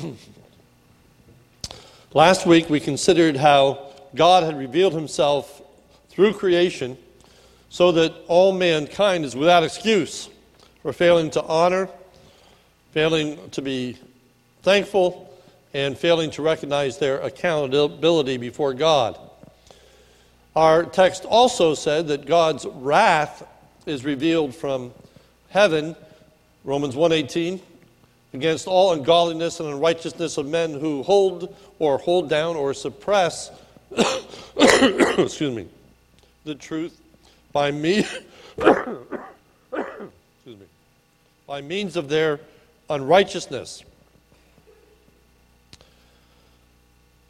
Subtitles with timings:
[2.14, 5.62] Last week we considered how God had revealed himself
[6.08, 6.96] through creation
[7.68, 10.28] so that all mankind is without excuse
[10.82, 11.88] for failing to honor,
[12.92, 13.96] failing to be
[14.62, 15.26] thankful,
[15.72, 19.18] and failing to recognize their accountability before God.
[20.56, 23.46] Our text also said that God's wrath
[23.86, 24.92] is revealed from
[25.50, 25.94] heaven,
[26.64, 27.60] Romans 1:18,
[28.32, 33.50] against all ungodliness and unrighteousness of men who hold or hold down or suppress
[34.56, 35.66] excuse me
[36.44, 37.00] the truth
[37.52, 37.98] by me
[38.58, 38.98] excuse
[40.46, 40.66] me
[41.46, 42.38] by means of their
[42.88, 43.82] unrighteousness.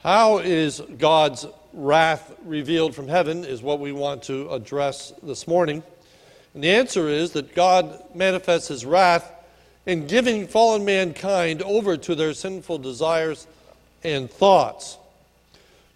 [0.02, 5.82] How is god's wrath revealed from heaven is what we want to address this morning.
[6.52, 9.30] And the answer is that god manifests his wrath
[9.86, 13.46] in giving fallen mankind over to their sinful desires
[14.04, 14.98] and thoughts.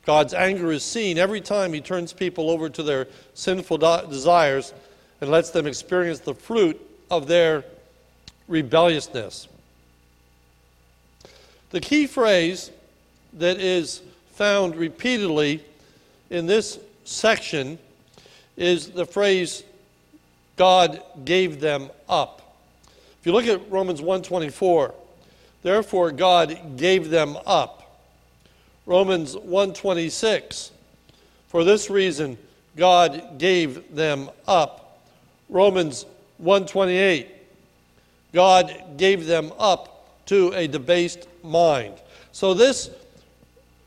[0.07, 4.75] God's anger is seen every time He turns people over to their sinful desires
[5.21, 7.65] and lets them experience the fruit of their
[8.49, 9.49] rebelliousness.
[11.71, 12.71] The key phrase
[13.35, 15.65] that is found repeatedly
[16.31, 17.79] in this section
[18.57, 19.65] is the phrase,
[20.57, 22.44] God gave them up.
[23.25, 24.93] If you look at Romans 1:24,
[25.63, 28.03] therefore God gave them up.
[28.85, 30.71] Romans 1:26,
[31.49, 32.37] for this reason
[32.77, 34.99] God gave them up.
[35.49, 36.05] Romans
[36.37, 37.29] 1:28,
[38.35, 41.95] God gave them up to a debased mind.
[42.31, 42.91] So this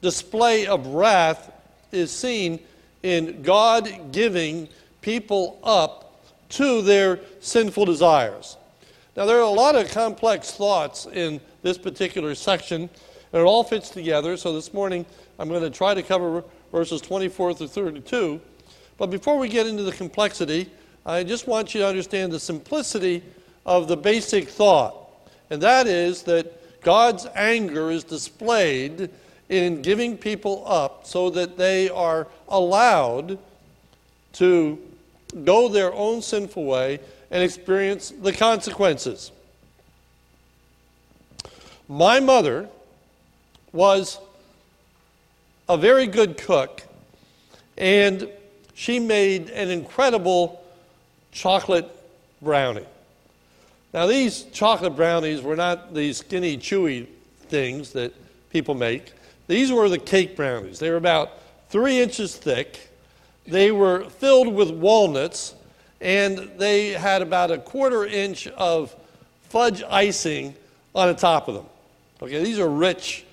[0.01, 1.51] display of wrath
[1.91, 2.59] is seen
[3.03, 4.67] in God giving
[5.01, 8.57] people up to their sinful desires.
[9.17, 13.63] Now, there are a lot of complex thoughts in this particular section, and it all
[13.63, 14.37] fits together.
[14.37, 15.07] So this morning,
[15.39, 18.39] I'm going to try to cover verses 24 through 32.
[18.99, 20.69] But before we get into the complexity,
[21.03, 23.23] I just want you to understand the simplicity
[23.65, 24.95] of the basic thought.
[25.49, 29.09] And that is that God's anger is displayed
[29.49, 33.39] in giving people up so that they are allowed
[34.33, 34.77] to
[35.43, 36.99] go their own sinful way
[37.31, 39.31] and experience the consequences.
[41.87, 42.69] My mother
[43.71, 44.19] was
[45.69, 46.83] a very good cook,
[47.77, 48.27] and
[48.73, 50.63] she made an incredible
[51.31, 51.89] chocolate
[52.41, 52.85] brownie.
[53.93, 57.07] Now, these chocolate brownies were not these skinny, chewy
[57.47, 58.13] things that
[58.51, 59.13] people make.
[59.47, 60.79] These were the cake brownies.
[60.79, 61.31] They were about
[61.69, 62.89] three inches thick.
[63.45, 65.55] They were filled with walnuts
[66.01, 68.95] and they had about a quarter inch of
[69.43, 70.55] fudge icing
[70.93, 71.65] on the top of them.
[72.21, 73.25] Okay, these are rich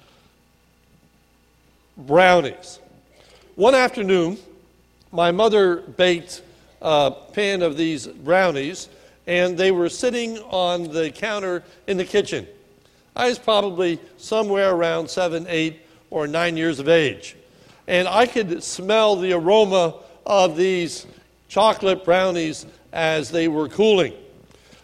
[1.97, 2.79] brownies.
[3.57, 4.39] One afternoon,
[5.13, 6.43] my mother baked
[6.83, 8.89] a pan of these brownies,
[9.27, 12.47] and they were sitting on the counter in the kitchen.
[13.17, 17.37] I was probably somewhere around seven, eight, or nine years of age.
[17.87, 19.95] And I could smell the aroma
[20.27, 21.07] of these
[21.55, 24.13] chocolate brownies as they were cooling.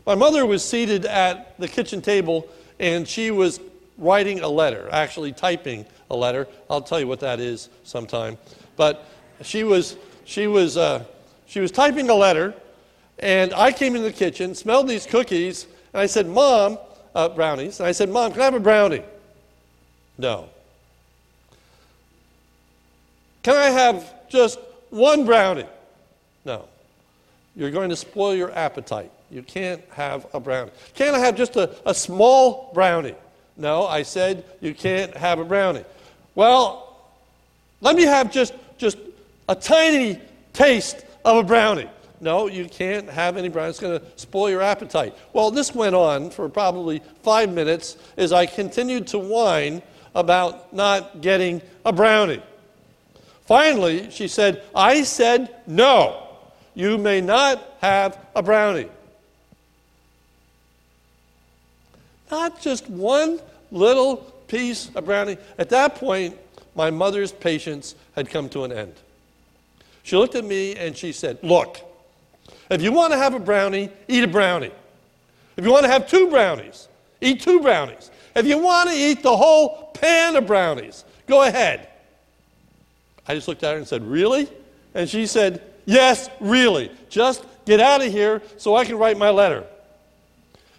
[0.07, 2.49] My mother was seated at the kitchen table
[2.79, 3.59] and she was
[3.99, 6.47] writing a letter, actually typing a letter.
[6.71, 8.39] I'll tell you what that is sometime.
[8.77, 9.05] But
[9.43, 11.03] she was, she was, uh,
[11.49, 12.55] she was typing a letter,
[13.19, 16.79] and I came into the kitchen, smelled these cookies, and I said, Mom,
[17.17, 19.03] uh, brownies, and I said, Mom, can I have a brownie?
[20.19, 20.49] No.
[23.43, 24.61] Can I have just
[24.91, 25.67] one brownie?
[26.45, 26.67] No.
[27.57, 29.11] You're going to spoil your appetite.
[29.31, 30.71] You can't have a brownie.
[30.95, 33.15] Can't I have just a, a small brownie?
[33.57, 35.85] No, I said you can't have a brownie.
[36.35, 36.97] Well,
[37.81, 38.99] let me have just, just
[39.49, 40.21] a tiny
[40.53, 41.89] taste of a brownie.
[42.21, 43.71] No, you can't have any brownie.
[43.71, 45.15] It's going to spoil your appetite.
[45.33, 49.83] Well, this went on for probably five minutes as I continued to whine
[50.15, 52.43] about not getting a brownie.
[53.47, 56.30] Finally, she said, I said no.
[56.75, 58.89] You may not have a brownie.
[62.31, 63.41] Not just one
[63.73, 65.37] little piece of brownie.
[65.59, 66.37] At that point,
[66.75, 68.95] my mother's patience had come to an end.
[70.03, 71.81] She looked at me and she said, Look,
[72.71, 74.73] if you want to have a brownie, eat a brownie.
[75.57, 76.89] If you want to have two brownies,
[77.21, 78.11] eat two brownies.
[78.35, 81.89] If you want to eat the whole pan of brownies, go ahead.
[83.27, 84.49] I just looked at her and said, Really?
[84.95, 86.91] And she said, Yes, really.
[87.09, 89.65] Just get out of here so I can write my letter.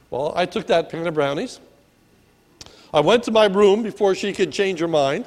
[0.09, 1.59] Well, I took that pan of brownies.
[2.94, 5.25] I went to my room before she could change her mind.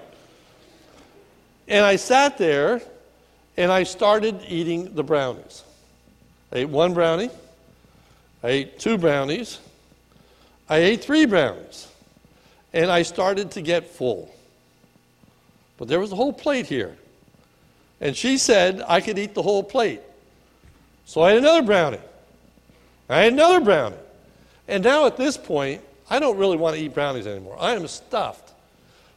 [1.67, 2.83] And I sat there
[3.57, 5.63] and I started eating the brownies.
[6.53, 7.31] I ate one brownie.
[8.43, 9.59] I ate two brownies.
[10.69, 11.89] I ate three brownies.
[12.73, 14.35] And I started to get full.
[15.79, 16.97] But there was a whole plate here.
[18.01, 20.01] And she said I could eat the whole plate.
[21.07, 22.01] So I had another brownie.
[23.09, 23.97] I had another brownie.
[24.69, 27.57] And now at this point, I don't really want to eat brownies anymore.
[27.59, 28.53] I am stuffed.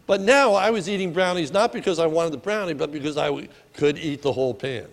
[0.06, 3.48] But now I was eating brownies not because I wanted the brownie, but because I
[3.74, 4.88] could eat the whole pan.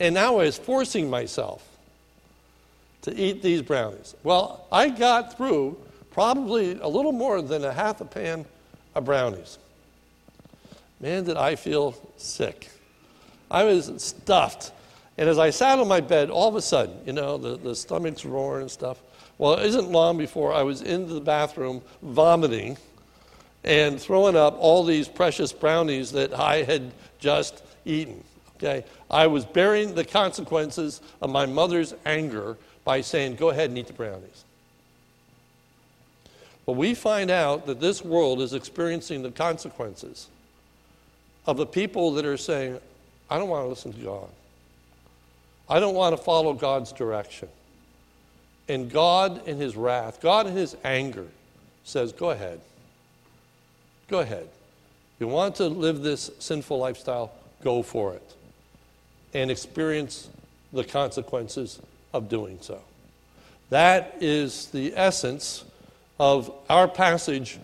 [0.00, 1.66] And now I was forcing myself
[3.02, 4.14] to eat these brownies.
[4.22, 5.78] Well, I got through
[6.10, 8.44] probably a little more than a half a pan
[8.94, 9.58] of brownies.
[11.04, 12.70] Man, did I feel sick.
[13.50, 14.72] I was stuffed.
[15.18, 17.76] And as I sat on my bed, all of a sudden, you know, the, the
[17.76, 19.02] stomach's roaring and stuff.
[19.36, 22.78] Well, it isn't long before I was in the bathroom vomiting
[23.64, 28.24] and throwing up all these precious brownies that I had just eaten.
[28.56, 28.86] Okay?
[29.10, 33.88] I was bearing the consequences of my mother's anger by saying, Go ahead and eat
[33.88, 34.46] the brownies.
[36.64, 40.28] But we find out that this world is experiencing the consequences
[41.46, 42.78] of the people that are saying,
[43.30, 44.28] I don't want to listen to God.
[45.68, 47.48] I don't want to follow God's direction.
[48.68, 51.26] And God, in His wrath, God, in His anger,
[51.84, 52.60] says, Go ahead.
[54.08, 54.48] Go ahead.
[55.18, 57.32] You want to live this sinful lifestyle?
[57.62, 58.34] Go for it.
[59.32, 60.28] And experience
[60.72, 61.80] the consequences
[62.12, 62.80] of doing so.
[63.70, 65.64] That is the essence
[66.18, 67.58] of our passage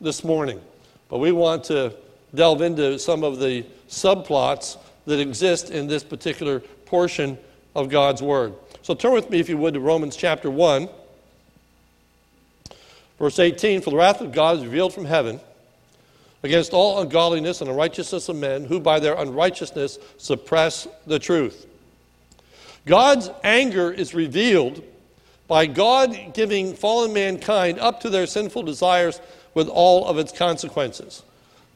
[0.00, 0.60] this morning.
[1.08, 1.94] But we want to
[2.34, 7.38] delve into some of the subplots that exist in this particular portion
[7.74, 8.54] of God's Word.
[8.82, 10.88] So turn with me, if you would, to Romans chapter 1,
[13.18, 13.80] verse 18.
[13.80, 15.40] For the wrath of God is revealed from heaven
[16.42, 21.66] against all ungodliness and unrighteousness of men who by their unrighteousness suppress the truth.
[22.86, 24.84] God's anger is revealed
[25.48, 29.20] by God giving fallen mankind up to their sinful desires
[29.54, 31.22] with all of its consequences.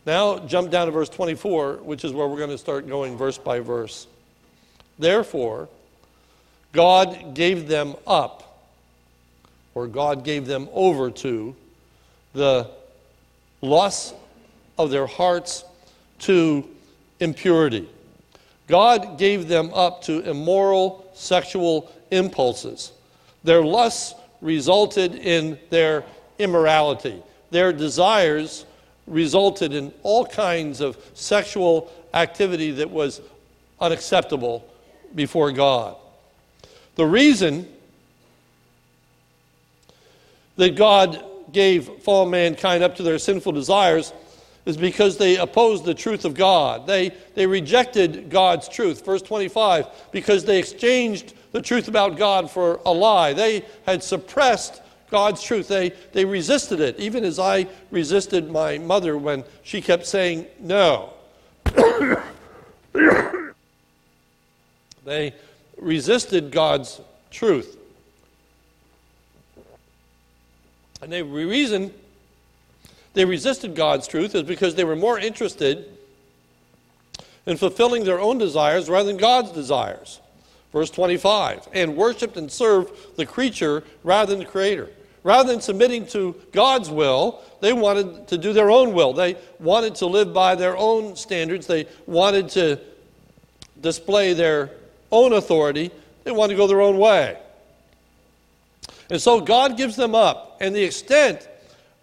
[0.06, 3.36] Now, jump down to verse 24, which is where we're going to start going verse
[3.38, 4.06] by verse.
[4.98, 5.68] Therefore,
[6.72, 8.66] God gave them up,
[9.74, 11.54] or God gave them over to
[12.32, 12.70] the
[13.60, 14.14] lusts
[14.78, 15.64] of their hearts
[16.20, 16.68] to
[17.20, 17.88] impurity.
[18.66, 22.92] God gave them up to immoral sexual impulses.
[23.44, 26.04] Their lusts resulted in their
[26.38, 27.22] immorality.
[27.50, 28.66] Their desires
[29.08, 33.20] resulted in all kinds of sexual activity that was
[33.81, 34.66] unacceptable
[35.14, 35.96] before God.
[36.96, 37.69] The reason
[40.56, 44.12] that God gave fallen mankind up to their sinful desires
[44.66, 46.87] is because they opposed the truth of God.
[46.87, 49.05] They, they rejected God's truth.
[49.05, 53.32] Verse 25, because they exchanged the truth about God for a lie.
[53.32, 55.69] They had suppressed God's truth.
[55.69, 61.12] They, they resisted it, even as I resisted my mother when she kept saying no.
[65.05, 65.32] they
[65.76, 67.00] resisted God's
[67.31, 67.76] truth.
[71.00, 71.93] And the reason
[73.15, 75.86] they resisted God's truth is because they were more interested
[77.46, 80.20] in fulfilling their own desires rather than God's desires.
[80.72, 84.91] Verse 25, and worshiped and served the creature rather than the creator.
[85.29, 89.13] Rather than submitting to God's will, they wanted to do their own will.
[89.13, 91.67] They wanted to live by their own standards.
[91.67, 92.81] They wanted to
[93.79, 94.70] display their
[95.13, 95.91] own authority.
[96.25, 97.37] They wanted to go their own way.
[99.11, 100.56] And so God gives them up.
[100.63, 101.47] And the extent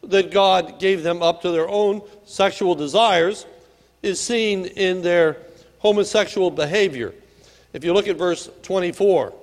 [0.04, 3.48] that God gave them up to their own sexual desires
[4.04, 5.38] is seen in their
[5.80, 7.12] homosexual behavior.
[7.74, 9.34] If you look at verse 24,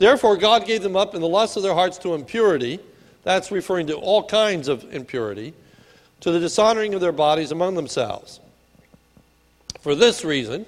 [0.00, 2.80] therefore God gave them up in the lust of their hearts to impurity.
[3.22, 5.54] That's referring to all kinds of impurity,
[6.20, 8.40] to the dishonoring of their bodies among themselves.
[9.80, 10.66] For this reason,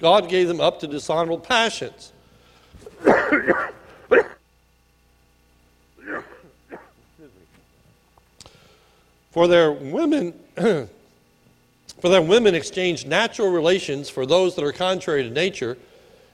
[0.00, 2.12] God gave them up to dishonorable passions.
[9.30, 10.88] For their women, for
[12.02, 15.76] their women exchanged natural relations for those that are contrary to nature,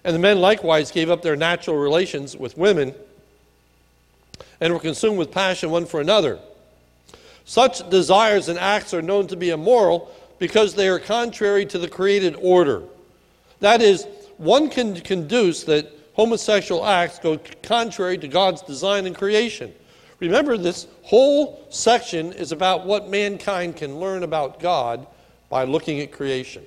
[0.05, 2.95] and the men likewise gave up their natural relations with women
[4.61, 6.39] and were consumed with passion one for another.
[7.45, 11.89] Such desires and acts are known to be immoral because they are contrary to the
[11.89, 12.83] created order.
[13.61, 14.07] That is,
[14.37, 19.73] one can conduce that homosexual acts go contrary to God's design and creation.
[20.21, 25.07] Remember, this whole section is about what mankind can learn about God
[25.49, 26.67] by looking at creation.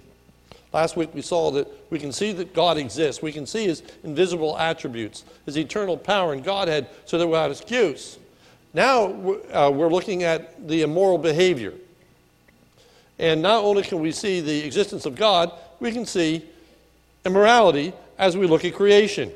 [0.73, 3.21] Last week we saw that we can see that God exists.
[3.21, 8.19] We can see his invisible attributes, his eternal power and Godhead, so that without excuse.
[8.73, 9.05] Now
[9.51, 11.73] uh, we're looking at the immoral behavior.
[13.19, 16.45] And not only can we see the existence of God, we can see
[17.25, 19.31] immorality as we look at creation.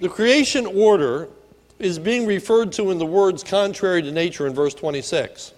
[0.00, 1.28] The creation order
[1.78, 5.52] is being referred to in the words contrary to nature in verse 26.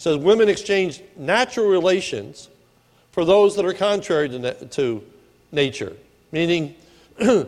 [0.00, 2.48] Says women exchange natural relations
[3.12, 5.04] for those that are contrary to, na- to
[5.52, 5.94] nature,
[6.32, 6.74] meaning
[7.20, 7.44] In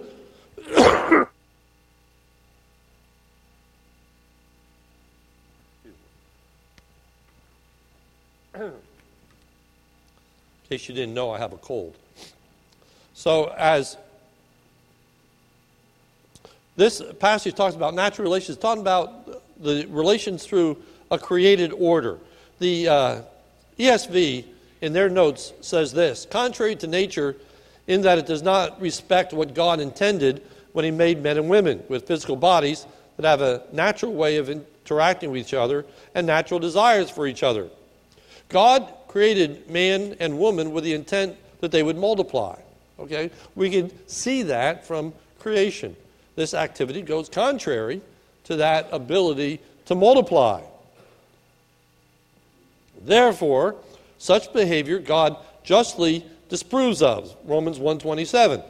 [10.68, 11.96] case you didn't know, I have a cold.
[13.14, 13.96] So, as
[16.76, 20.76] this passage talks about natural relations, talking about the relations through
[21.10, 22.18] a created order.
[22.62, 23.22] The uh,
[23.76, 24.44] ESV,
[24.82, 27.34] in their notes, says this contrary to nature,
[27.88, 31.82] in that it does not respect what God intended when He made men and women
[31.88, 36.60] with physical bodies that have a natural way of interacting with each other and natural
[36.60, 37.68] desires for each other.
[38.48, 42.56] God created man and woman with the intent that they would multiply.
[43.00, 43.32] Okay?
[43.56, 45.96] We can see that from creation.
[46.36, 48.02] This activity goes contrary
[48.44, 50.62] to that ability to multiply.
[53.04, 53.76] Therefore,
[54.18, 57.36] such behavior God justly disapproves of.
[57.44, 58.62] Romans 127.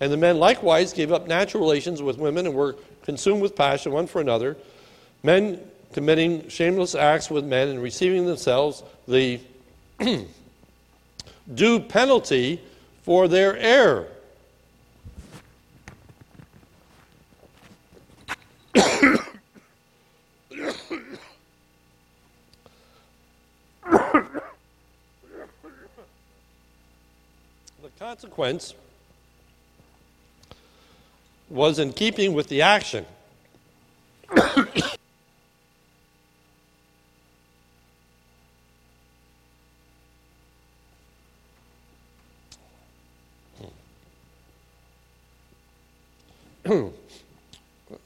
[0.00, 3.92] And the men likewise gave up natural relations with women and were consumed with passion
[3.92, 4.56] one for another,
[5.22, 5.60] men
[5.92, 9.40] committing shameless acts with men and receiving themselves the
[11.54, 12.60] due penalty
[13.02, 14.06] for their error.
[27.82, 28.74] the consequence
[31.50, 33.04] was in keeping with the action.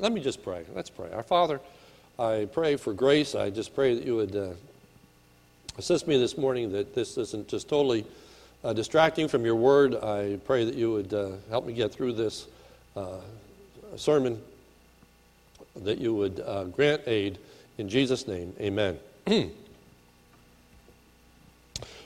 [0.01, 0.65] Let me just pray.
[0.75, 1.13] Let's pray.
[1.13, 1.61] Our Father,
[2.19, 3.37] I pray for grace.
[3.37, 4.49] I just pray that you would uh,
[5.79, 8.05] assist me this morning, that this isn't just totally
[8.65, 9.95] uh, distracting from your word.
[9.95, 12.47] I pray that you would uh, help me get through this
[12.97, 13.19] uh,
[13.97, 14.41] sermon,
[15.77, 17.39] that you would uh, grant aid.
[17.77, 18.99] In Jesus' name, amen.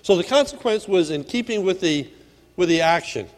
[0.02, 2.08] so the consequence was in keeping with the,
[2.56, 3.28] with the action.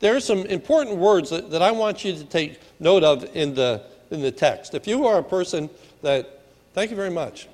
[0.00, 3.54] There are some important words that, that I want you to take note of in
[3.54, 4.74] the, in the text.
[4.74, 5.68] If you are a person
[6.02, 6.42] that,
[6.74, 7.48] thank you very much.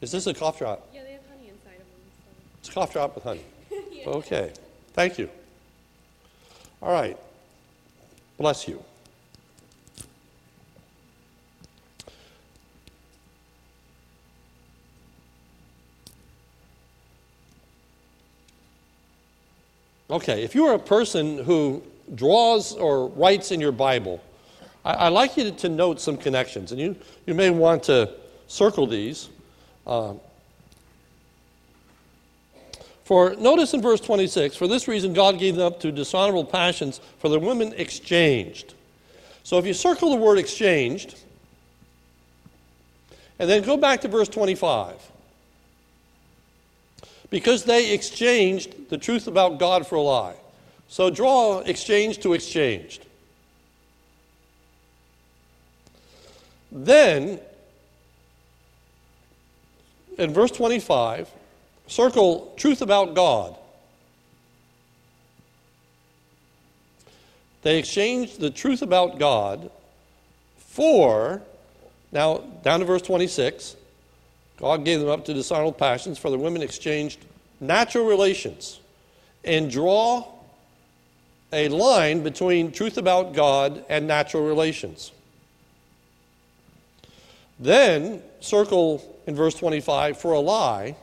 [0.00, 0.86] Is this a cough drop?
[0.94, 1.86] Yeah, they have honey inside of them.
[2.22, 2.58] So.
[2.60, 3.42] It's a cough drop with honey.
[4.06, 4.52] Okay.
[4.92, 5.30] Thank you.
[6.82, 7.16] All right.
[8.38, 8.82] Bless you.
[20.10, 21.82] Okay, if you are a person who
[22.14, 24.22] draws or writes in your Bible,
[24.82, 28.10] I, would like you to, to, note some connections, and you, you may want to
[28.46, 29.28] circle these.
[29.86, 30.14] Uh,
[33.08, 37.00] for notice in verse 26, for this reason God gave them up to dishonorable passions,
[37.20, 38.74] for the women exchanged.
[39.44, 41.18] So if you circle the word exchanged,
[43.38, 44.96] and then go back to verse 25
[47.30, 50.36] because they exchanged the truth about God for a lie.
[50.88, 53.06] So draw exchange to exchanged.
[56.70, 57.40] Then,
[60.18, 61.30] in verse 25,
[61.88, 63.56] circle truth about God.
[67.62, 69.70] They exchanged the truth about God
[70.58, 71.42] for,
[72.12, 73.74] now down to verse 26,
[74.58, 77.18] God gave them up to dishonorable passions, for the women exchanged
[77.60, 78.80] natural relations
[79.44, 80.26] and draw
[81.52, 85.12] a line between truth about God and natural relations.
[87.58, 90.94] Then circle in verse 25 for a lie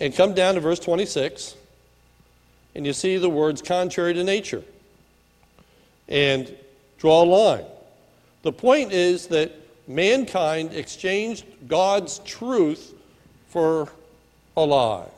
[0.00, 1.56] and come down to verse 26
[2.74, 4.62] and you see the words contrary to nature
[6.08, 6.54] and
[6.98, 7.64] draw a line.
[8.42, 9.52] The point is that
[9.86, 12.94] mankind exchanged God's truth
[13.48, 13.88] for
[14.56, 15.08] a lie.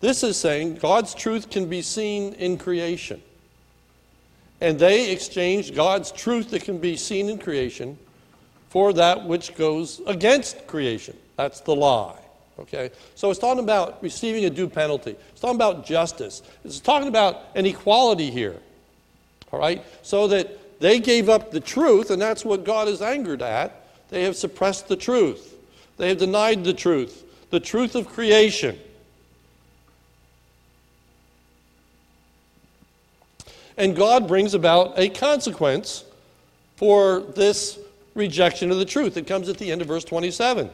[0.00, 3.22] This is saying God's truth can be seen in creation.
[4.60, 7.98] And they exchanged God's truth that can be seen in creation
[8.68, 11.16] for that which goes against creation.
[11.36, 12.23] That's the lie.
[12.58, 12.90] Okay?
[13.14, 15.16] So it's talking about receiving a due penalty.
[15.30, 16.42] It's talking about justice.
[16.64, 18.56] It's talking about an equality here.
[19.52, 19.84] All right?
[20.02, 23.86] So that they gave up the truth, and that's what God is angered at.
[24.10, 25.54] They have suppressed the truth,
[25.96, 28.78] they have denied the truth, the truth of creation.
[33.76, 36.04] And God brings about a consequence
[36.76, 37.76] for this
[38.14, 39.16] rejection of the truth.
[39.16, 40.70] It comes at the end of verse 27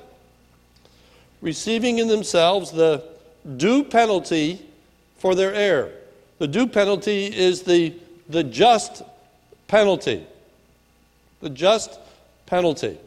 [1.41, 3.05] receiving in themselves the
[3.57, 4.61] due penalty
[5.19, 5.93] for their error.
[6.39, 7.95] The due penalty is the,
[8.29, 9.03] the just
[9.69, 10.27] penalty.
[11.41, 11.99] The just
[12.47, 12.99] penalty.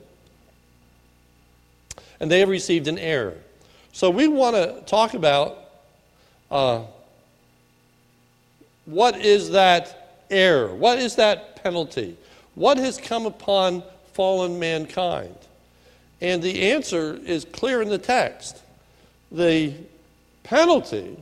[2.19, 3.37] And they have received an error.
[3.91, 5.57] So we want to talk about
[6.49, 6.83] uh,
[8.85, 10.73] what is that error?
[10.73, 12.17] What is that penalty?
[12.55, 15.35] What has come upon fallen mankind?
[16.23, 18.61] And the answer is clear in the text.
[19.29, 19.73] The
[20.43, 21.17] penalty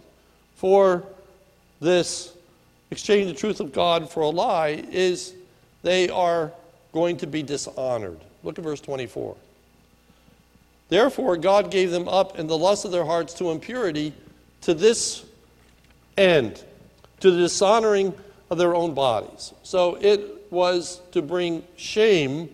[0.55, 1.03] for
[1.79, 2.33] this
[2.91, 5.33] exchange the truth of God for a lie is
[5.81, 6.51] they are
[6.93, 8.19] going to be dishonored.
[8.43, 9.35] Look at verse 24.
[10.89, 14.13] Therefore, God gave them up in the lust of their hearts to impurity
[14.61, 15.25] to this
[16.15, 16.63] end,
[17.21, 18.13] to the dishonoring
[18.51, 19.53] of their own bodies.
[19.63, 22.53] So it was to bring shame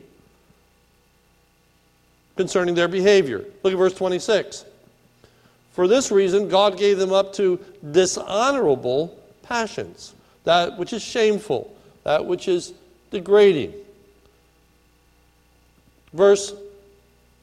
[2.38, 3.44] concerning their behavior.
[3.64, 4.66] Look at verse 26.
[5.72, 7.60] For this reason, God gave them up to
[7.92, 10.14] dishonorable passions,
[10.44, 12.74] that which is shameful, that which is
[13.12, 13.74] degrading.
[16.14, 16.54] Verse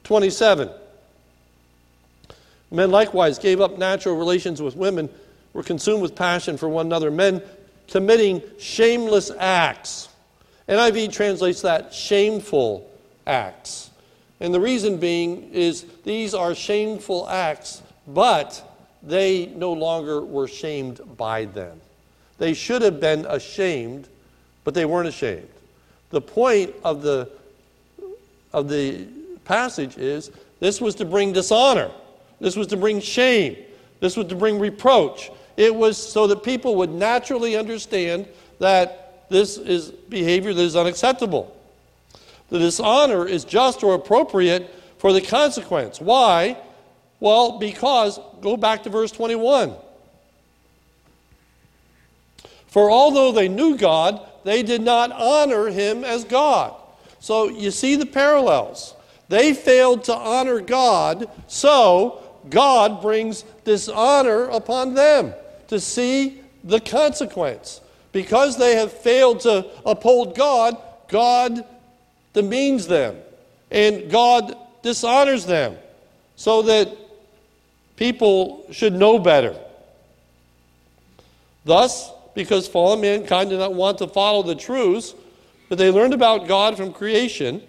[0.03, 0.69] 27.
[2.71, 5.09] Men likewise gave up natural relations with women,
[5.53, 7.41] were consumed with passion for one another, men
[7.87, 10.09] committing shameless acts.
[10.67, 12.89] NIV translates that shameful
[13.25, 13.91] acts.
[14.39, 18.61] And the reason being is these are shameful acts, but
[19.01, 21.79] they no longer were shamed by them.
[22.37, 24.09] They should have been ashamed,
[24.63, 25.47] but they weren't ashamed.
[26.09, 27.29] The point of the,
[28.51, 29.07] of the
[29.45, 31.91] passage is this was to bring dishonor,
[32.39, 33.55] this was to bring shame,
[33.99, 35.31] this was to bring reproach.
[35.55, 38.27] It was so that people would naturally understand
[38.59, 41.54] that this is behavior that is unacceptable.
[42.49, 45.99] The dishonor is just or appropriate for the consequence.
[45.99, 46.57] Why?
[47.19, 49.73] Well, because, go back to verse 21.
[52.67, 56.75] For although they knew God, they did not honor him as God.
[57.19, 58.93] So you see the parallels.
[59.29, 65.33] They failed to honor God, so God brings dishonor upon them
[65.67, 67.81] to see the consequence.
[68.11, 70.77] Because they have failed to uphold God,
[71.07, 71.65] God
[72.35, 73.17] demeans them,
[73.71, 75.75] and God dishonors them,
[76.35, 76.95] so that
[77.95, 79.55] people should know better.
[81.63, 85.15] Thus, because fallen mankind did not want to follow the truths
[85.69, 87.63] that they learned about God from creation,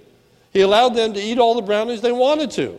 [0.53, 2.79] He allowed them to eat all the brownies they wanted to,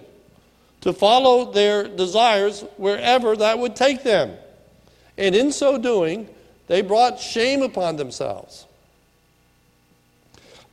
[0.82, 4.38] to follow their desires wherever that would take them.
[5.18, 6.30] And in so doing,
[6.68, 8.67] they brought shame upon themselves.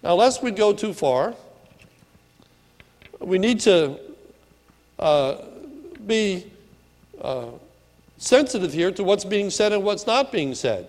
[0.04, 1.34] Now, lest we go too far,
[3.20, 3.98] we need to
[4.98, 5.36] uh,
[6.06, 6.44] be
[7.18, 7.46] uh,
[8.18, 10.88] sensitive here to what's being said and what's not being said.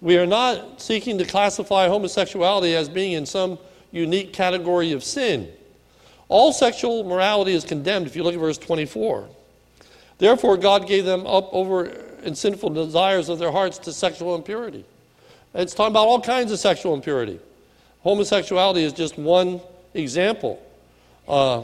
[0.00, 3.58] We are not seeking to classify homosexuality as being in some
[3.92, 5.52] unique category of sin.
[6.28, 9.28] All sexual morality is condemned if you look at verse 24.
[10.16, 11.84] Therefore, God gave them up over
[12.22, 14.86] in sinful desires of their hearts to sexual impurity.
[15.56, 17.40] It's talking about all kinds of sexual impurity.
[18.02, 19.62] Homosexuality is just one
[19.94, 20.62] example.
[21.26, 21.62] Uh,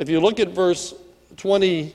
[0.00, 0.92] if you look at verse
[1.36, 1.94] 29,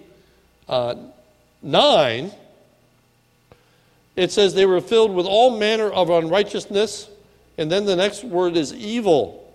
[4.16, 7.10] it says they were filled with all manner of unrighteousness,
[7.58, 9.54] and then the next word is evil.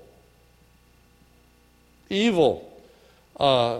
[2.10, 2.70] Evil.
[3.38, 3.78] Uh,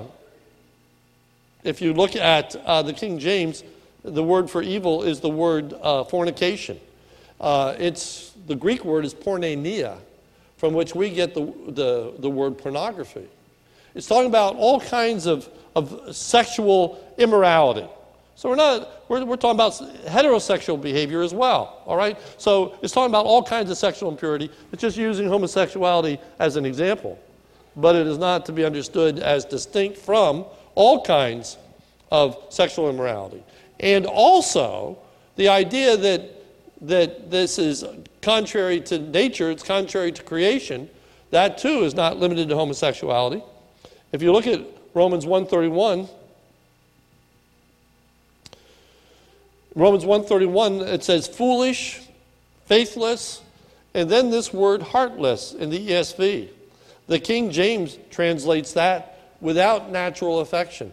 [1.65, 3.63] if you look at uh, the King James,
[4.03, 6.81] the word for evil is the word uh, fornication.
[7.41, 9.97] Uh, it's, the Greek word is porneia,
[10.59, 13.27] from which we get the, the, the word pornography.
[13.95, 17.89] It's talking about all kinds of, of sexual immorality.
[18.37, 19.73] So we're not, we're, we're talking about
[20.07, 22.19] heterosexual behavior as well, all right?
[22.39, 24.51] So it's talking about all kinds of sexual impurity.
[24.73, 27.19] It's just using homosexuality as an example.
[27.77, 31.57] But it is not to be understood as distinct from all kinds
[32.11, 33.43] of sexual immorality.
[33.79, 34.99] And also,
[35.37, 36.40] the idea that
[36.83, 37.85] that this is
[38.23, 40.89] contrary to nature, it's contrary to creation,
[41.31, 43.43] that too is not limited to homosexuality.
[44.13, 44.63] If you look at
[44.95, 46.09] Romans 131,
[49.75, 52.01] Romans 131 it says foolish,
[52.67, 53.43] faithless,
[53.95, 56.49] and then this word heartless in the ESV.
[57.07, 60.93] The King James translates that without natural affection.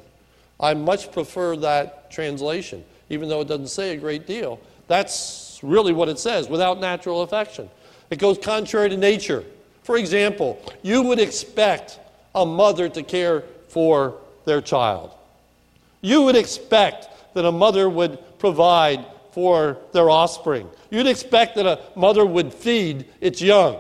[0.60, 4.60] I much prefer that translation, even though it doesn't say a great deal.
[4.88, 7.70] That's really what it says without natural affection.
[8.10, 9.44] It goes contrary to nature.
[9.84, 12.00] For example, you would expect
[12.36, 15.12] a mother to care for their child.
[16.02, 20.70] You would expect that a mother would provide for their offspring.
[20.90, 23.80] You'd expect that a mother would feed its young.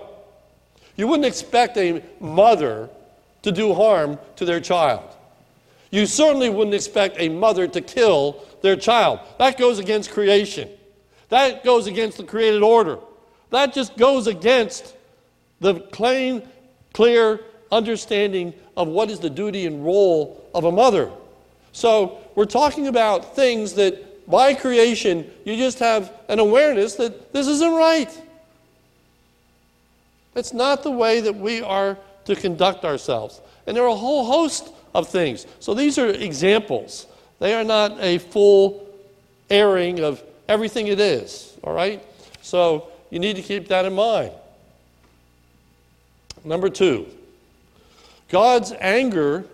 [0.96, 2.90] You wouldn't expect a mother
[3.44, 5.04] to do harm to their child.
[5.90, 9.20] You certainly wouldn't expect a mother to kill their child.
[9.40, 10.70] That goes against creation.
[11.30, 13.00] That goes against the created order.
[13.50, 14.96] That just goes against
[15.60, 16.48] the plain,
[16.94, 21.12] clear understanding of what is the duty and role of a mother.
[21.72, 27.48] So, we're talking about things that by creation, you just have an awareness that this
[27.48, 28.10] isn't right.
[30.36, 33.42] It's not the way that we are to conduct ourselves.
[33.66, 35.48] And there are a whole host of things.
[35.60, 37.08] So these are examples.
[37.40, 38.88] They are not a full
[39.50, 42.04] airing of everything it is, all right?
[42.42, 44.32] So you need to keep that in mind.
[46.44, 47.08] Number two,
[48.30, 49.46] God's anger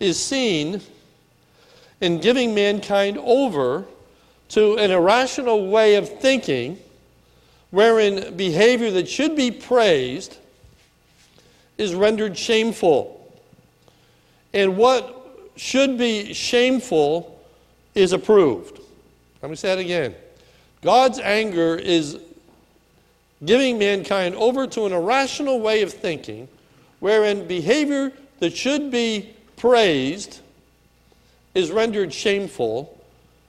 [0.00, 0.80] is seen
[2.00, 3.84] in giving mankind over
[4.50, 6.78] to an irrational way of thinking
[7.70, 10.36] wherein behavior that should be praised
[11.78, 13.20] is rendered shameful.
[14.52, 17.40] And what should be shameful
[17.94, 18.80] is approved.
[19.44, 20.14] Let me say that again.
[20.80, 22.18] God's anger is
[23.44, 26.48] giving mankind over to an irrational way of thinking
[26.98, 30.40] wherein behavior that should be praised
[31.52, 32.98] is rendered shameful,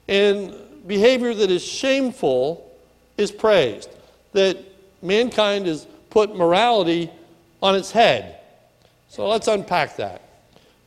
[0.10, 0.54] and
[0.86, 2.70] behavior that is shameful
[3.18, 3.90] is praised.
[4.34, 4.58] That
[5.02, 7.10] mankind has put morality
[7.64, 8.42] on its head.
[9.08, 10.22] So let's unpack that.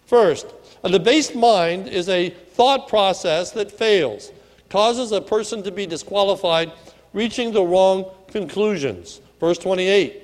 [0.04, 0.48] First,
[0.84, 4.32] a debased mind is a thought process that fails,
[4.70, 6.72] causes a person to be disqualified,
[7.12, 9.20] reaching the wrong conclusions.
[9.40, 10.22] Verse 28.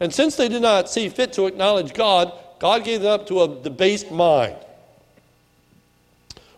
[0.00, 3.42] And since they did not see fit to acknowledge God, God gave them up to
[3.42, 4.56] a debased mind,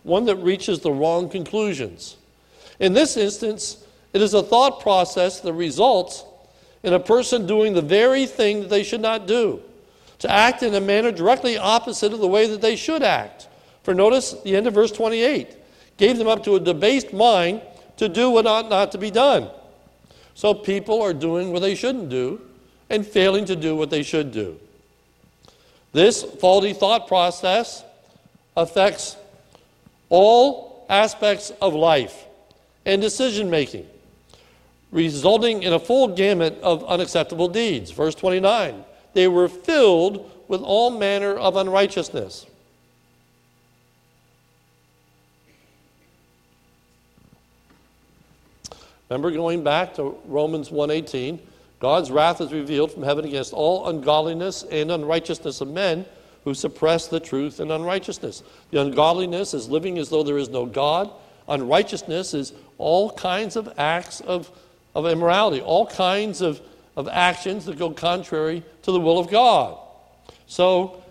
[0.03, 2.17] one that reaches the wrong conclusions.
[2.79, 6.23] In this instance, it is a thought process that results
[6.83, 9.61] in a person doing the very thing that they should not do,
[10.19, 13.47] to act in a manner directly opposite of the way that they should act.
[13.83, 15.57] For notice the end of verse 28
[15.97, 17.61] gave them up to a debased mind
[17.97, 19.49] to do what ought not to be done.
[20.33, 22.41] So people are doing what they shouldn't do
[22.89, 24.59] and failing to do what they should do.
[25.91, 27.83] This faulty thought process
[28.57, 29.15] affects
[30.09, 32.25] all aspects of life
[32.85, 33.87] and decision making
[34.93, 37.91] resulting in a full gamut of unacceptable deeds.
[37.91, 42.47] Verse 29 they were filled with all manner of unrighteousness.
[49.13, 51.39] Remember going back to Romans 1:18,
[51.79, 56.05] God's wrath is revealed from heaven against all ungodliness and unrighteousness of men
[56.45, 58.41] who suppress the truth and unrighteousness.
[58.71, 61.11] The ungodliness is living as though there is no God.
[61.47, 64.49] Unrighteousness is all kinds of acts of
[64.95, 66.59] of immorality, all kinds of,
[66.97, 69.77] of actions that go contrary to the will of God.
[70.47, 71.02] So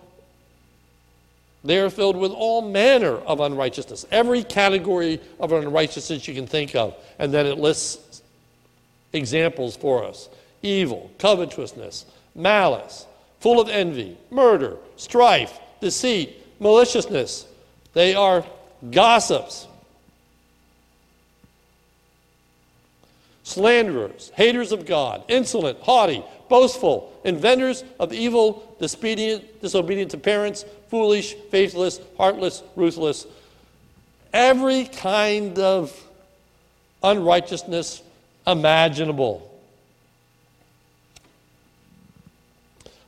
[1.63, 6.75] they are filled with all manner of unrighteousness, every category of unrighteousness you can think
[6.75, 6.95] of.
[7.19, 8.21] And then it lists
[9.13, 10.29] examples for us
[10.61, 13.05] evil, covetousness, malice,
[13.39, 17.45] full of envy, murder, strife, deceit, maliciousness.
[17.93, 18.45] They are
[18.91, 19.67] gossips
[23.43, 31.33] slanderers, haters of God, insolent, haughty, boastful, inventors of evil, disobedient, disobedient to parents, foolish,
[31.51, 33.27] faithless, heartless, ruthless.
[34.33, 35.95] Every kind of
[37.03, 38.01] unrighteousness
[38.47, 39.49] imaginable.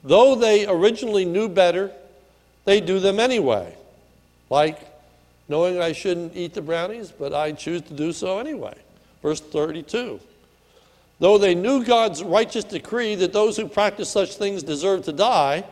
[0.03, 1.91] Though they originally knew better,
[2.65, 3.75] they do them anyway.
[4.49, 4.79] Like
[5.47, 8.75] knowing I shouldn't eat the brownies, but I choose to do so anyway.
[9.25, 10.19] Verse 32.
[11.19, 15.65] Though they knew God's righteous decree that those who practice such things deserve to die,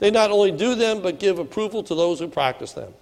[0.00, 2.92] they not only do them, but give approval to those who practice them.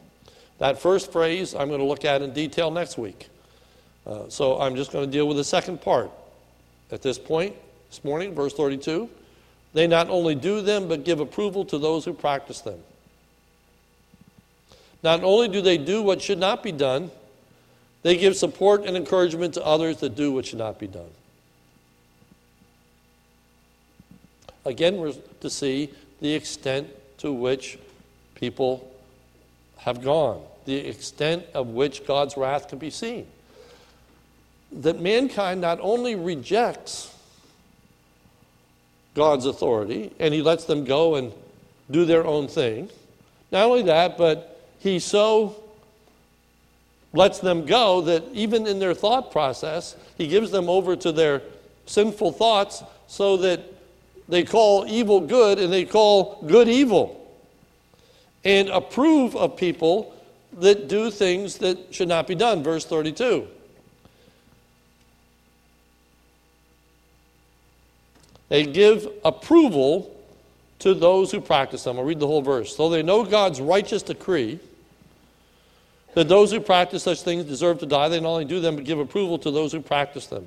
[0.58, 3.28] That first phrase I'm going to look at in detail next week.
[4.06, 6.12] Uh, so I'm just going to deal with the second part.
[6.92, 7.56] At this point,
[7.88, 9.10] this morning, verse 32,
[9.74, 12.78] they not only do them, but give approval to those who practice them.
[15.02, 17.10] Not only do they do what should not be done,
[18.02, 21.10] they give support and encouragement to others that do what should not be done.
[24.64, 26.88] Again, we're to see the extent
[27.18, 27.78] to which
[28.34, 28.88] people
[29.78, 33.26] have gone, the extent of which God's wrath can be seen.
[34.72, 37.14] That mankind not only rejects
[39.14, 41.32] God's authority and he lets them go and
[41.90, 42.88] do their own thing,
[43.50, 45.61] not only that, but he so
[47.12, 51.42] lets them go that even in their thought process, he gives them over to their
[51.86, 53.60] sinful thoughts so that
[54.28, 57.18] they call evil good and they call good evil
[58.44, 60.14] and approve of people
[60.54, 62.62] that do things that should not be done.
[62.62, 63.46] Verse 32.
[68.48, 70.14] They give approval
[70.80, 71.98] to those who practice them.
[71.98, 72.76] I'll read the whole verse.
[72.76, 74.60] So they know God's righteous decree
[76.14, 78.08] that those who practice such things deserve to die.
[78.08, 80.46] They not only do them, but give approval to those who practice them.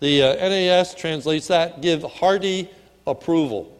[0.00, 2.68] The uh, NAS translates that give hearty
[3.06, 3.72] approval.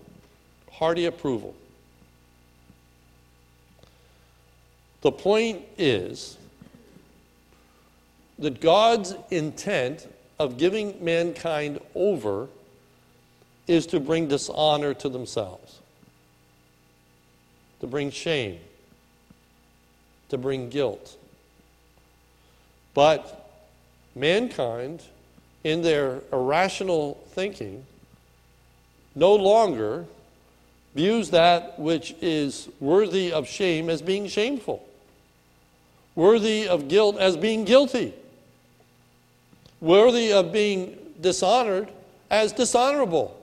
[0.73, 1.55] Hearty approval.
[5.03, 6.39] The point is
[8.39, 12.49] that God's intent of giving mankind over
[13.67, 15.81] is to bring dishonor to themselves,
[17.81, 18.59] to bring shame,
[20.29, 21.17] to bring guilt.
[22.95, 23.51] But
[24.15, 25.03] mankind,
[25.65, 27.85] in their irrational thinking,
[29.15, 30.07] no longer
[30.95, 34.87] views that which is worthy of shame as being shameful,
[36.15, 38.15] worthy of guilt as being guilty,
[39.81, 41.91] worthy of being dishonored
[42.31, 43.39] as dishonorable.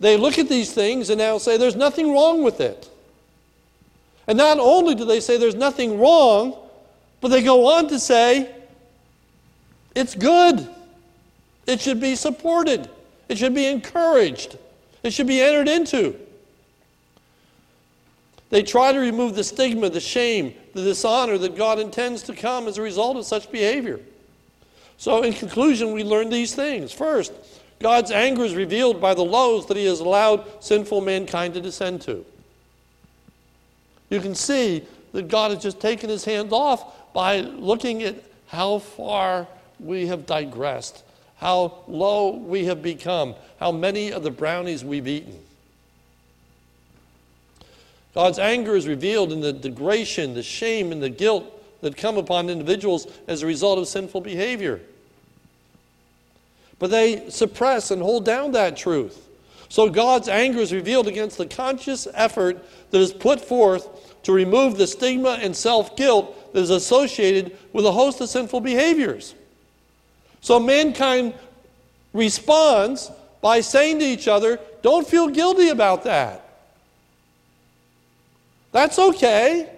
[0.00, 2.88] They look at these things and now say there's nothing wrong with it.
[4.28, 6.56] And not only do they say there's nothing wrong,
[7.20, 8.54] but they go on to say
[9.94, 10.68] it's good.
[11.66, 12.88] It should be supported.
[13.28, 14.58] It should be encouraged.
[15.02, 16.14] It should be entered into.
[18.50, 22.68] They try to remove the stigma, the shame, the dishonor that God intends to come
[22.68, 24.00] as a result of such behavior.
[24.96, 26.92] So, in conclusion, we learn these things.
[26.92, 27.32] First,
[27.78, 32.00] God's anger is revealed by the lows that He has allowed sinful mankind to descend
[32.02, 32.24] to.
[34.10, 38.16] You can see that God has just taken his hand off by looking at
[38.48, 39.46] how far
[39.78, 41.04] we have digressed,
[41.36, 45.38] how low we have become, how many of the brownies we've eaten.
[48.14, 51.44] God's anger is revealed in the degradation, the shame, and the guilt
[51.82, 54.80] that come upon individuals as a result of sinful behavior.
[56.78, 59.27] But they suppress and hold down that truth.
[59.68, 64.76] So God's anger is revealed against the conscious effort that is put forth to remove
[64.76, 69.34] the stigma and self guilt that is associated with a host of sinful behaviors.
[70.40, 71.34] So mankind
[72.12, 76.44] responds by saying to each other, Don't feel guilty about that.
[78.72, 79.68] That's okay.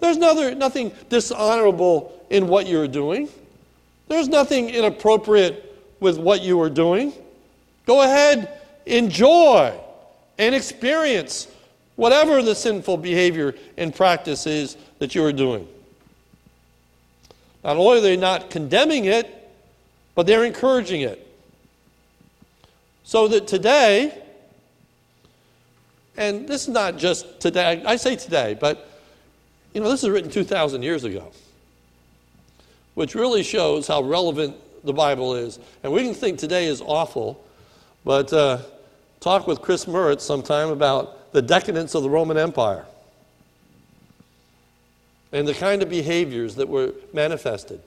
[0.00, 3.28] There's nothing, nothing dishonorable in what you're doing.
[4.08, 5.66] There's nothing inappropriate
[6.00, 7.12] with what you are doing.
[7.86, 9.78] Go ahead, enjoy
[10.38, 11.46] and experience
[11.96, 15.68] whatever the sinful behavior and practice is that you are doing.
[17.62, 19.28] Not only are they not condemning it,
[20.14, 21.26] but they're encouraging it.
[23.04, 24.16] So that today,
[26.16, 28.88] and this is not just today, I say today, but
[29.74, 31.30] you know, this is written 2,000 years ago,
[32.94, 35.58] which really shows how relevant the Bible is.
[35.82, 37.44] And we can think today is awful,
[38.04, 38.58] but uh,
[39.20, 42.84] talk with Chris Murray sometime about the decadence of the Roman Empire
[45.32, 47.80] and the kind of behaviors that were manifested.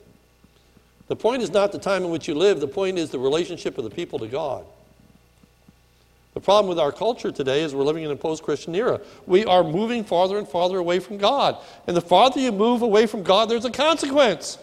[1.08, 3.78] The point is not the time in which you live, the point is the relationship
[3.78, 4.66] of the people to God.
[6.34, 9.00] The problem with our culture today is we're living in a post Christian era.
[9.28, 11.58] We are moving farther and farther away from God.
[11.86, 14.58] And the farther you move away from God, there's a consequence.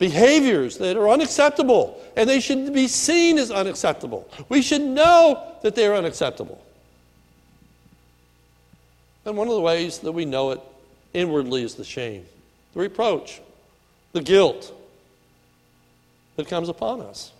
[0.00, 4.28] Behaviors that are unacceptable, and they should be seen as unacceptable.
[4.48, 6.60] We should know that they're unacceptable.
[9.26, 10.60] And one of the ways that we know it
[11.12, 12.24] inwardly is the shame,
[12.72, 13.42] the reproach,
[14.12, 14.72] the guilt
[16.36, 17.32] that comes upon us.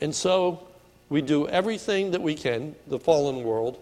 [0.00, 0.66] And so
[1.10, 3.78] we do everything that we can, the fallen world,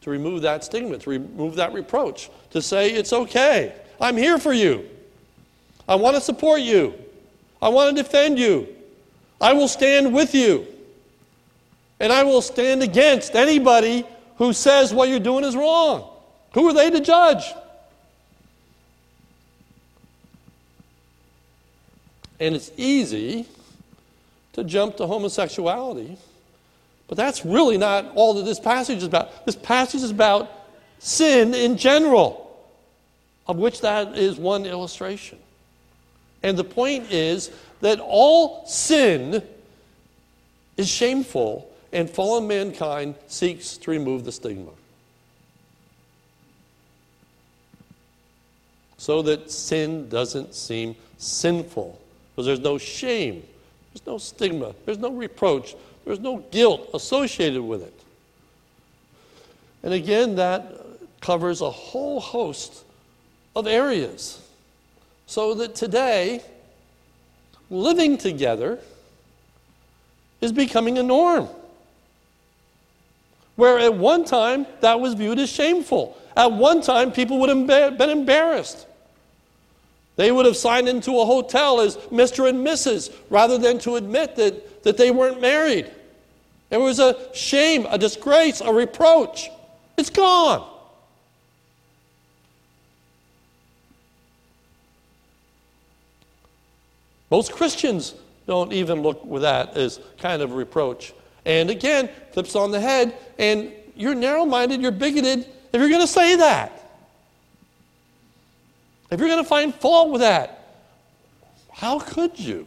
[0.00, 3.74] to remove that stigma, to remove that reproach, to say, it's okay.
[4.00, 4.88] I'm here for you.
[5.88, 6.94] I want to support you.
[7.60, 8.68] I want to defend you.
[9.40, 10.66] I will stand with you.
[11.98, 14.04] And I will stand against anybody
[14.36, 16.08] who says what you're doing is wrong.
[16.54, 17.44] Who are they to judge?
[22.38, 23.46] And it's easy
[24.52, 26.16] to jump to homosexuality,
[27.08, 29.44] but that's really not all that this passage is about.
[29.44, 30.50] This passage is about
[31.00, 32.56] sin in general,
[33.48, 35.38] of which that is one illustration.
[36.42, 39.42] And the point is that all sin
[40.76, 44.70] is shameful, and fallen mankind seeks to remove the stigma.
[48.98, 51.98] So that sin doesn't seem sinful,
[52.30, 53.42] because there's no shame,
[53.92, 55.74] there's no stigma, there's no reproach,
[56.04, 57.94] there's no guilt associated with it.
[59.82, 60.72] And again, that
[61.20, 62.84] covers a whole host
[63.56, 64.42] of areas.
[65.28, 66.42] So that today,
[67.68, 68.78] living together
[70.40, 71.48] is becoming a norm.
[73.54, 76.16] Where at one time that was viewed as shameful.
[76.34, 78.86] At one time, people would have been embarrassed.
[80.16, 82.48] They would have signed into a hotel as Mr.
[82.48, 83.14] and Mrs.
[83.28, 85.90] rather than to admit that, that they weren't married.
[86.70, 89.50] It was a shame, a disgrace, a reproach.
[89.98, 90.77] It's gone.
[97.30, 98.14] Most Christians
[98.46, 101.12] don't even look with that as kind of reproach.
[101.44, 105.40] And again, flips on the head, and you're narrow minded, you're bigoted
[105.72, 106.72] if you're going to say that.
[109.10, 110.54] If you're going to find fault with that,
[111.72, 112.66] how could you?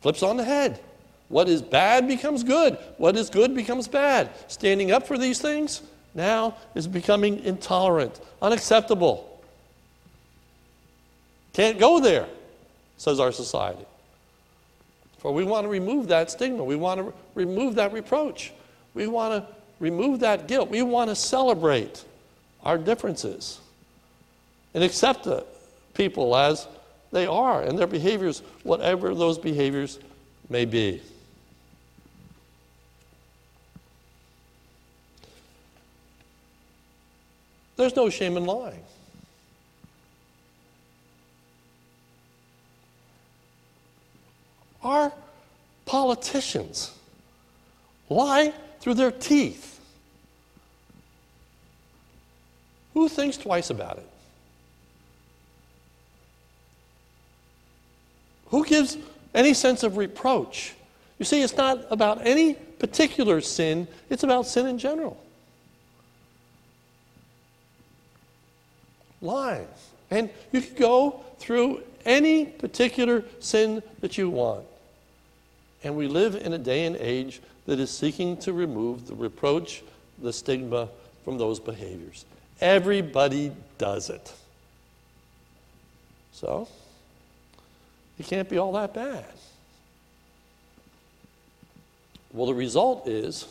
[0.00, 0.80] Flips on the head.
[1.28, 2.78] What is bad becomes good.
[2.98, 4.30] What is good becomes bad.
[4.48, 5.82] Standing up for these things
[6.14, 9.42] now is becoming intolerant, unacceptable.
[11.52, 12.28] Can't go there
[12.96, 13.84] says our society.
[15.18, 16.62] For we want to remove that stigma.
[16.64, 18.52] We want to remove that reproach.
[18.94, 20.70] We want to remove that guilt.
[20.70, 22.04] We want to celebrate
[22.62, 23.60] our differences
[24.74, 25.44] and accept the
[25.94, 26.66] people as
[27.12, 29.98] they are and their behaviors, whatever those behaviors
[30.48, 31.00] may be.
[37.76, 38.82] There's no shame in lying.
[44.86, 45.12] Our
[45.84, 46.94] politicians
[48.08, 49.80] lie through their teeth.
[52.94, 54.06] Who thinks twice about it?
[58.50, 58.96] Who gives
[59.34, 60.74] any sense of reproach?
[61.18, 65.20] You see, it's not about any particular sin, it's about sin in general.
[69.20, 69.66] Lying.
[70.12, 74.64] And you can go through any particular sin that you want.
[75.84, 79.82] And we live in a day and age that is seeking to remove the reproach,
[80.20, 80.88] the stigma
[81.24, 82.24] from those behaviors.
[82.60, 84.32] Everybody does it.
[86.32, 86.68] So,
[88.18, 89.24] it can't be all that bad.
[92.32, 93.46] Well, the result is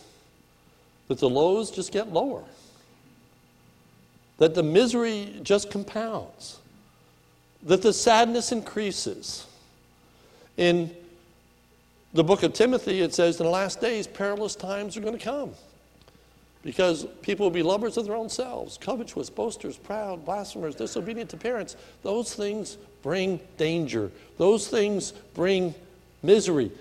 [1.07, 2.43] that the lows just get lower,
[4.37, 6.59] that the misery just compounds,
[7.63, 9.45] that the sadness increases.
[10.57, 10.95] In
[12.15, 15.23] the book of Timothy, it says, in the last days, perilous times are going to
[15.23, 15.51] come.
[16.63, 21.37] Because people will be lovers of their own selves, covetous, boasters, proud, blasphemers, disobedient to
[21.37, 21.75] parents.
[22.03, 24.11] Those things bring danger.
[24.37, 25.75] Those things bring
[26.23, 26.71] misery.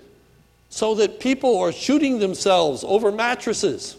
[0.69, 3.97] So that people are shooting themselves over mattresses.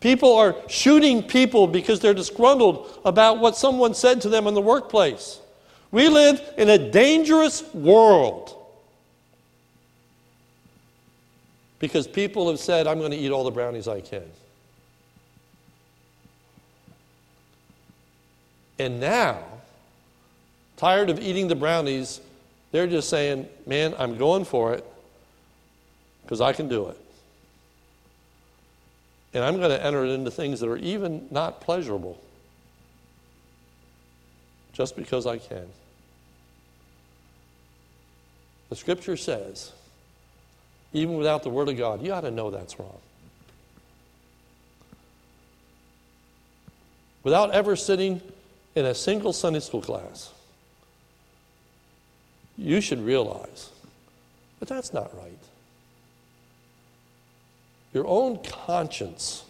[0.00, 4.60] People are shooting people because they're disgruntled about what someone said to them in the
[4.60, 5.40] workplace.
[5.90, 8.60] We live in a dangerous world.
[11.84, 14.24] Because people have said, I'm going to eat all the brownies I can.
[18.78, 19.44] And now,
[20.78, 22.22] tired of eating the brownies,
[22.72, 24.82] they're just saying, Man, I'm going for it
[26.22, 26.98] because I can do it.
[29.34, 32.18] And I'm going to enter it into things that are even not pleasurable
[34.72, 35.66] just because I can.
[38.70, 39.72] The scripture says,
[40.94, 42.02] even without the Word of God.
[42.02, 42.98] You ought to know that's wrong.
[47.22, 48.22] Without ever sitting
[48.74, 50.32] in a single Sunday school class,
[52.56, 53.70] you should realize
[54.60, 55.32] that that's not right.
[57.92, 59.44] Your own conscience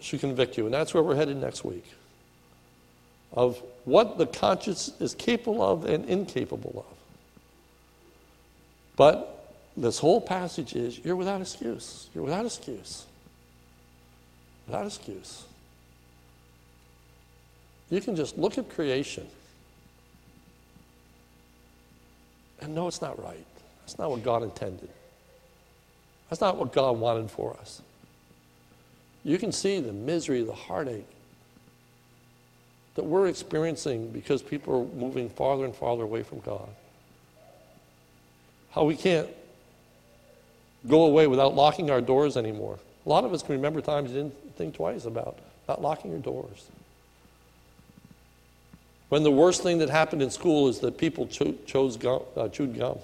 [0.00, 0.64] should convict you.
[0.64, 1.84] And that's where we're headed next week
[3.32, 6.96] of what the conscience is capable of and incapable of.
[8.96, 9.39] But
[9.80, 12.08] this whole passage is you're without excuse.
[12.14, 13.06] You're without excuse.
[14.66, 15.44] Without excuse.
[17.88, 19.26] You can just look at creation
[22.60, 23.46] and know it's not right.
[23.80, 24.90] That's not what God intended.
[26.28, 27.80] That's not what God wanted for us.
[29.24, 31.06] You can see the misery, the heartache
[32.94, 36.68] that we're experiencing because people are moving farther and farther away from God.
[38.70, 39.28] How we can't
[40.88, 42.78] go away without locking our doors anymore.
[43.04, 46.20] A lot of us can remember times you didn't think twice about not locking your
[46.20, 46.68] doors.
[49.08, 52.48] When the worst thing that happened in school is that people cho- chose gum, uh,
[52.48, 52.98] chewed gum.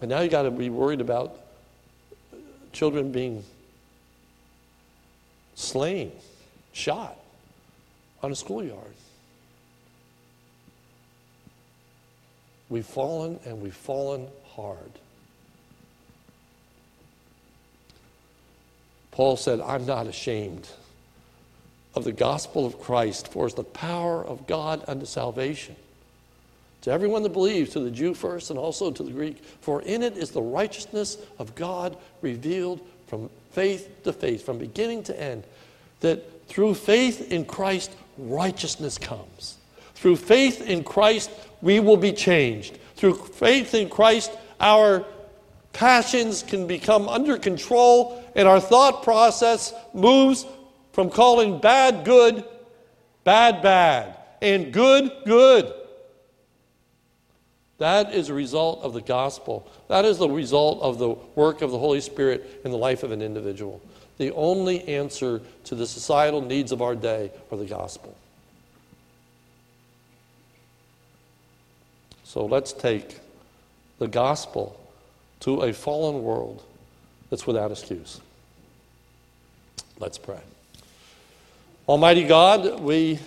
[0.00, 1.38] And now you got to be worried about
[2.72, 3.44] children being
[5.54, 6.10] slain,
[6.72, 7.16] shot
[8.22, 8.94] on a schoolyard.
[12.68, 14.90] We've fallen and we've fallen hard.
[19.10, 20.68] Paul said, I'm not ashamed
[21.94, 25.76] of the gospel of Christ, for it's the power of God unto salvation.
[26.82, 30.02] To everyone that believes, to the Jew first and also to the Greek, for in
[30.02, 35.44] it is the righteousness of God revealed from faith to faith, from beginning to end,
[36.00, 39.58] that through faith in Christ, righteousness comes.
[39.94, 41.30] Through faith in Christ,
[41.60, 42.78] we will be changed.
[42.96, 45.04] Through faith in Christ, our
[45.72, 50.46] passions can become under control, and our thought process moves
[50.92, 52.44] from calling bad good,
[53.24, 55.72] bad bad, and good good.
[57.78, 59.66] That is a result of the gospel.
[59.88, 63.10] That is the result of the work of the Holy Spirit in the life of
[63.10, 63.80] an individual.
[64.18, 68.14] The only answer to the societal needs of our day are the gospel.
[72.22, 73.18] So let's take
[74.00, 74.80] the gospel
[75.40, 76.64] to a fallen world
[77.28, 78.20] that's without excuse.
[80.00, 80.40] Let's pray.
[81.86, 83.18] Almighty God, we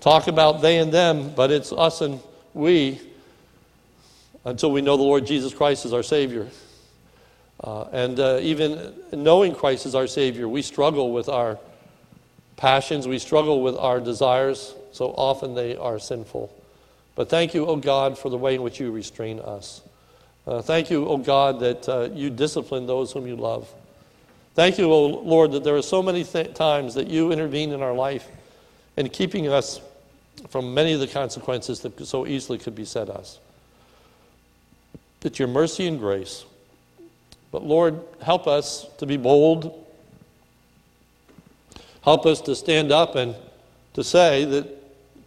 [0.00, 2.20] talk about they and them, but it's us and
[2.52, 3.00] we
[4.44, 6.46] until we know the Lord Jesus Christ as our Savior.
[7.62, 11.58] Uh, and uh, even knowing Christ as our Savior, we struggle with our
[12.56, 14.74] passions, we struggle with our desires.
[14.92, 16.52] So often they are sinful.
[17.14, 19.82] But thank you, O oh God, for the way in which you restrain us.
[20.46, 23.68] Uh, thank you, O oh God, that uh, you discipline those whom you love.
[24.54, 27.82] Thank you, O Lord, that there are so many th- times that you intervene in
[27.82, 28.26] our life
[28.96, 29.80] in keeping us
[30.48, 33.38] from many of the consequences that so easily could beset us.
[35.20, 36.44] That your mercy and grace.
[37.50, 39.84] But Lord, help us to be bold.
[42.02, 43.34] Help us to stand up and
[43.94, 44.68] to say that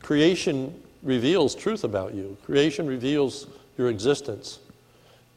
[0.04, 0.74] creation
[1.04, 2.38] reveals truth about you.
[2.46, 4.60] Creation reveals your existence.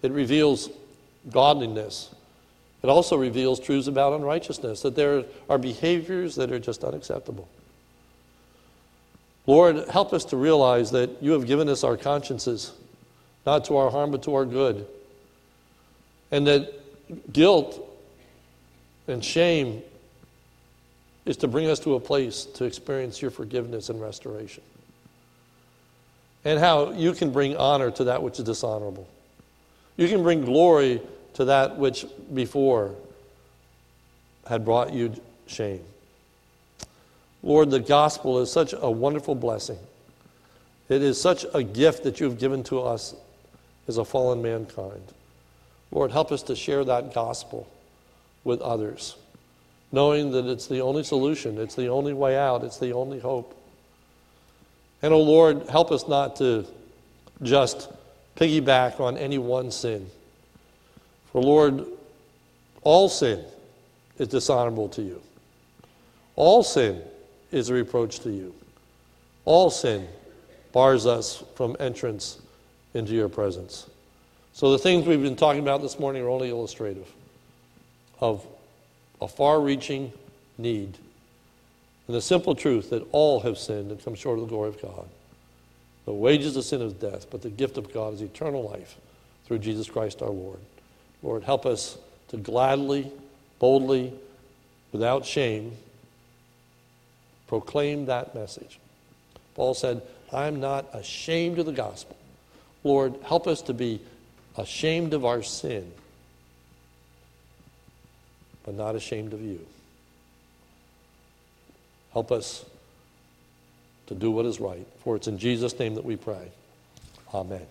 [0.02, 0.70] It reveals
[1.30, 2.14] godliness.
[2.82, 7.48] It also reveals truths about unrighteousness, that there are behaviors that are just unacceptable.
[9.46, 12.72] Lord, help us to realize that you have given us our consciences,
[13.44, 14.86] not to our harm, but to our good.
[16.30, 16.72] And that
[17.32, 17.86] guilt
[19.08, 19.82] and shame
[21.26, 24.62] is to bring us to a place to experience your forgiveness and restoration.
[26.44, 29.08] And how you can bring honor to that which is dishonorable.
[29.96, 31.00] You can bring glory
[31.34, 32.94] to that which before
[34.46, 35.14] had brought you
[35.46, 35.84] shame.
[37.42, 39.78] Lord, the gospel is such a wonderful blessing.
[40.88, 43.14] It is such a gift that you've given to us
[43.86, 45.02] as a fallen mankind.
[45.90, 47.68] Lord, help us to share that gospel
[48.44, 49.16] with others,
[49.92, 53.56] knowing that it's the only solution, it's the only way out, it's the only hope.
[55.02, 56.66] And, oh Lord, help us not to
[57.42, 57.88] just
[58.36, 60.10] piggyback on any one sin
[61.32, 61.86] for, Lord,
[62.82, 63.44] all sin
[64.18, 65.22] is dishonorable to you.
[66.36, 67.02] All sin
[67.52, 68.54] is a reproach to you.
[69.44, 70.08] All sin
[70.72, 72.40] bars us from entrance
[72.94, 73.88] into your presence.
[74.52, 77.08] So the things we've been talking about this morning are only illustrative
[78.20, 78.44] of
[79.20, 80.12] a far reaching
[80.58, 80.98] need
[82.10, 84.82] and the simple truth that all have sinned and come short of the glory of
[84.82, 85.08] God.
[86.06, 88.96] The wages of sin is death, but the gift of God is eternal life
[89.44, 90.58] through Jesus Christ our Lord.
[91.22, 91.98] Lord, help us
[92.30, 93.12] to gladly,
[93.60, 94.12] boldly,
[94.90, 95.76] without shame,
[97.46, 98.80] proclaim that message.
[99.54, 100.02] Paul said,
[100.32, 102.16] I'm not ashamed of the gospel.
[102.82, 104.00] Lord, help us to be
[104.58, 105.92] ashamed of our sin,
[108.64, 109.64] but not ashamed of you.
[112.12, 112.64] Help us
[114.06, 114.86] to do what is right.
[115.04, 116.50] For it's in Jesus' name that we pray.
[117.32, 117.66] Amen.